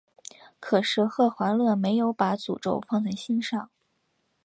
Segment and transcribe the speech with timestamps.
[0.59, 3.69] 可是赫华勒没有把诅咒放在心上。